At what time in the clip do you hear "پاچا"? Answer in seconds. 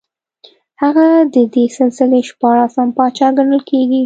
2.97-3.27